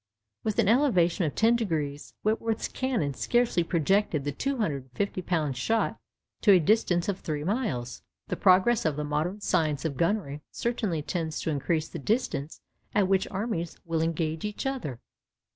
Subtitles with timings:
[0.43, 5.55] With an elevation of ten degrees, Whitworth's cannon scarcely projected the 250 lb.
[5.55, 5.99] shot
[6.41, 8.01] to a distance of three miles.
[8.27, 12.61] The progress of the modern science of gunnery certainly tends to increase the distance
[12.95, 14.99] at which armies will engage each other.